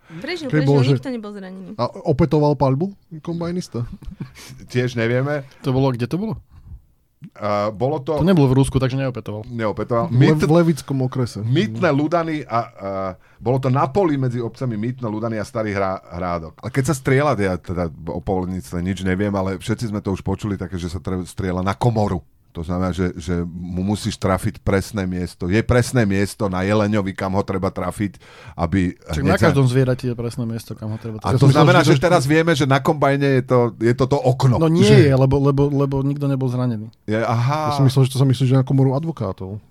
[0.09, 1.77] Prežil, Keď prežil, bol, že- nikto nebol zranený.
[1.77, 3.85] A opetoval palbu kombajnista?
[4.73, 5.45] Tiež nevieme.
[5.61, 6.41] To bolo, kde to bolo?
[7.19, 8.15] Uh, bolo to...
[8.15, 9.43] To nebolo v Rúsku, takže neopetoval.
[9.51, 10.07] Neopetoval.
[10.15, 11.43] Myt, v Levickom okrese.
[11.43, 12.71] Mytné Ludany a uh,
[13.43, 16.63] bolo to na poli medzi obcami Mytné Ludany a Starý hrá, Hrádok.
[16.63, 20.23] A keď sa strieľa, ja teda o povolníctve nič neviem, ale všetci sme to už
[20.23, 22.23] počuli také, že sa strieľa na komoru.
[22.59, 25.47] To znamená, že, že mu musíš trafiť presné miesto.
[25.47, 28.19] Je presné miesto na Jeleňovi, kam ho treba trafiť,
[28.53, 28.99] aby...
[29.15, 31.33] Hneď na každom zvierati je presné miesto, kam ho treba A trafiť.
[31.33, 34.05] to som myslel, znamená, že to- teraz vieme, že na kombajne je to, je to,
[34.05, 34.59] to okno.
[34.59, 36.91] No nie že, je, lebo, lebo, lebo nikto nebol zranený.
[37.05, 37.73] je, Ja aha.
[37.73, 39.63] som myslel, že to sa myslí, že na komoru advokátov.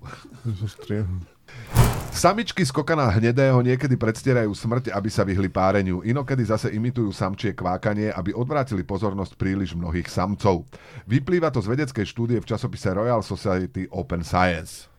[2.18, 6.02] Samičky z kokana hnedého niekedy predstierajú smrť, aby sa vyhli páreniu.
[6.02, 10.66] Inokedy zase imitujú samčie kvákanie, aby odvrátili pozornosť príliš mnohých samcov.
[11.06, 14.90] Vyplýva to z vedeckej štúdie v časopise Royal Society Open Science.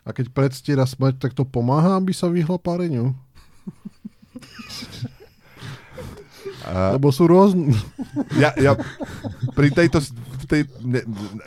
[0.00, 3.12] A keď predstiera smrť, tak to pomáha, aby sa vyhlo páreniu?
[6.64, 7.76] A- Lebo sú rôzne.
[8.40, 8.72] Ja, ja
[9.52, 10.00] pri tejto...
[10.48, 11.44] Tej, ne, ne,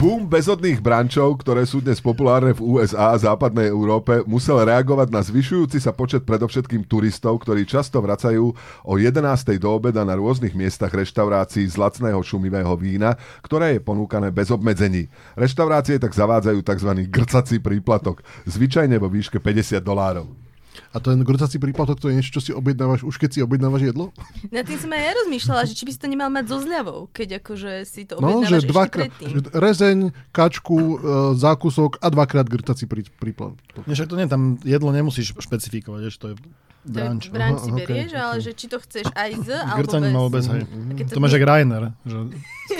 [0.00, 5.20] Boom bezodných brančov, ktoré sú dnes populárne v USA a západnej Európe, musel reagovať na
[5.20, 8.56] zvyšujúci sa počet predovšetkým turistov, ktorí často vracajú
[8.88, 9.20] o 11.
[9.60, 13.12] do obeda na rôznych miestach reštaurácií z lacného šumivého vína,
[13.44, 15.12] ktoré je ponúkané bez obmedzení.
[15.36, 16.90] Reštaurácie tak zavádzajú tzv.
[17.12, 20.49] grcací príplatok, zvyčajne vo výške 50 dolárov.
[20.90, 24.10] A ten grcací príplatok, to je niečo, čo si objednávaš už keď si objednávaš jedlo?
[24.54, 26.98] Na tým som aj ja rozmýšľala, že či by si to nemal mať so zľavou,
[27.10, 29.28] keď akože si to No, objednávaš že ešte dvakrát, predtým.
[29.28, 29.98] že rezeň,
[30.30, 30.96] kačku, e,
[31.36, 33.58] zákusok a dvakrát grcací prí, príplatok.
[33.84, 36.36] Nie, však to nie, tam jedlo nemusíš špecifikovať, vieš, to je
[36.80, 37.28] branč.
[37.28, 40.16] To branč si berieš, okej, ale že či to chceš aj z, alebo Grcaň bez.
[40.32, 40.62] bez, hej.
[40.64, 42.18] A keď To máš jak Rainer, že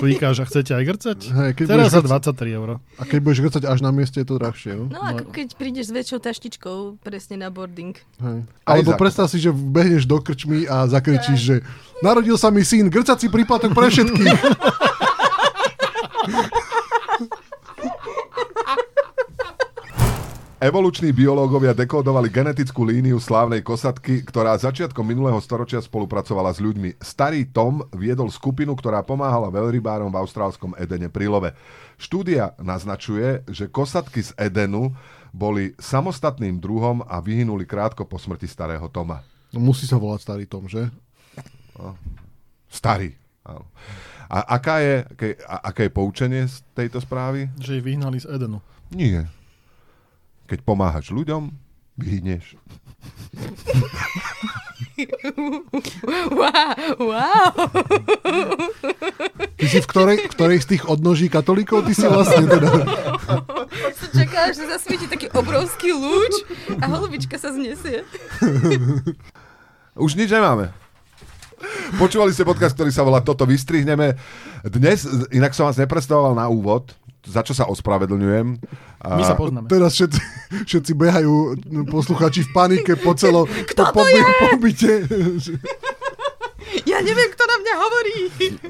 [0.01, 1.19] klikáš a chcete aj grcať?
[1.21, 2.69] Hej, keď Teraz za 23 eur.
[2.97, 4.73] A keď budeš grcať až na mieste, je to drahšie.
[4.73, 4.85] No?
[4.89, 7.90] No ako keď prídeš s väčšou taštičkou presne na boarding.
[7.99, 8.39] Hej.
[8.69, 11.57] Alebo predstav si, že behneš do krčmy a zakričíš, že
[12.05, 14.39] narodil sa mi syn, grcací príplatok pre všetkých.
[20.61, 27.01] Evoluční biológovia dekódovali genetickú líniu slávnej kosatky, ktorá začiatkom minulého storočia spolupracovala s ľuďmi.
[27.01, 31.57] Starý Tom viedol skupinu, ktorá pomáhala veľrybárom v austrálskom Edene pri love.
[31.97, 34.93] Štúdia naznačuje, že kosatky z Edenu
[35.33, 39.25] boli samostatným druhom a vyhynuli krátko po smrti starého Toma.
[39.57, 40.93] No, musí sa volať starý Tom, že?
[42.69, 43.17] Starý.
[43.49, 43.65] Áno.
[44.29, 47.49] A aká je, aké, a, aké je poučenie z tejto správy?
[47.57, 48.61] Že ich vyhnali z Edenu.
[48.93, 49.25] Nie.
[50.51, 51.55] Keď pomáhaš ľuďom,
[51.95, 52.59] vyhneš.
[56.35, 57.55] Wow, wow.
[59.55, 61.87] Ty si v ktorej, ktorej z tých odnoží katolíkov?
[61.87, 62.67] Ty si vlastne teda...
[63.95, 66.43] Som čakala, že zasvieti taký obrovský lúč
[66.83, 68.03] a holubička sa znesie.
[69.95, 70.75] Už nič nemáme.
[71.95, 74.19] Počúvali ste podcast, ktorý sa volá Toto vystrihneme.
[74.67, 76.91] Dnes, inak som vás neprestavoval na úvod,
[77.23, 78.59] za čo sa ospravedlňujem.
[79.01, 79.65] My sa poznáme.
[79.73, 80.21] Teraz všetci,
[80.69, 84.21] všetci behajú no, posluchači v panike po celom Kto po, to je?
[84.53, 84.93] pobyte.
[86.87, 88.15] Ja neviem, kto na mňa hovorí.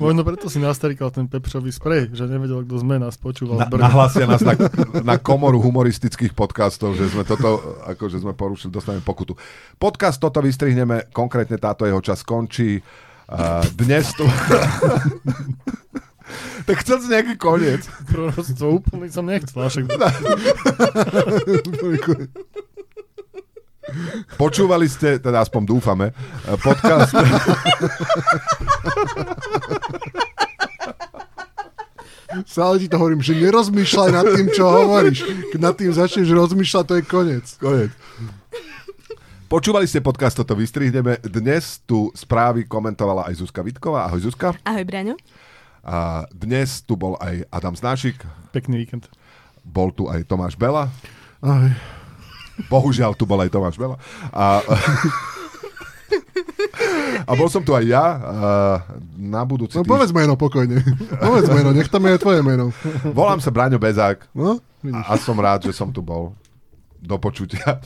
[0.01, 4.25] Možno preto si nastrikal ten pepřový sprej, že nevedel, kto sme nás počúval Na, nahlasia
[4.25, 4.57] nás na,
[5.15, 9.37] na komoru humoristických podcastov, že sme toto, akože sme porušili, dostaneme pokutu.
[9.77, 12.81] Podcast Toto vystrihneme, konkrétne táto jeho čas končí.
[13.29, 14.25] Uh, dnes tu...
[16.67, 17.87] tak chcel si nejaký koniec.
[18.07, 19.85] Prosto úplný som nechcel, však
[24.39, 26.15] Počúvali ste, teda aspoň dúfame,
[26.63, 27.11] podcast...
[32.47, 35.51] Stále ti to hovorím, že nerozmýšľaj nad tým, čo hovoríš.
[35.51, 37.47] Keď nad tým začneš rozmýšľať, to je koniec.
[37.59, 37.91] Koniec.
[39.51, 41.19] Počúvali ste podcast, toto vystrihneme.
[41.27, 44.07] Dnes tu správy komentovala aj Zuzka Vitková.
[44.07, 44.55] Ahoj Zuzka.
[44.63, 45.19] Ahoj, Braňo.
[45.81, 49.09] A dnes tu bol aj Adam Znášik, pekný víkend.
[49.61, 50.93] bol tu aj Tomáš Bela.
[51.41, 51.71] Aj.
[52.69, 53.97] Bohužiaľ, tu bol aj Tomáš Bela.
[54.29, 54.61] A,
[57.25, 58.05] a bol som tu aj ja.
[59.15, 59.91] Na budúci No týždeň.
[59.91, 60.83] povedz meno pokojne.
[61.17, 62.75] Povedz meno, nech tam je tvoje meno.
[63.07, 65.07] Volám sa Braňo Bezák No, vidíš.
[65.07, 66.35] a, a som rád, že som tu bol.
[67.01, 67.81] Do počutia.